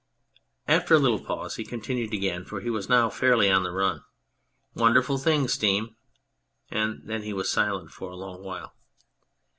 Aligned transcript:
After 0.67 0.95
a 0.95 0.97
little 0.97 1.23
pause 1.23 1.57
he 1.57 1.63
continued 1.63 2.11
again, 2.11 2.43
for 2.43 2.59
he 2.59 2.71
was 2.71 2.89
now 2.89 3.07
fairly 3.11 3.51
on 3.51 3.61
the 3.61 3.69
run:" 3.71 4.03
Wonderful 4.73 5.19
thing 5.19 5.47
steam!" 5.47 5.95
and 6.71 7.03
then 7.05 7.21
he 7.21 7.33
was 7.33 7.51
silent 7.51 7.91
for 7.91 8.09
a 8.09 8.15
long 8.15 8.43
while. 8.43 8.73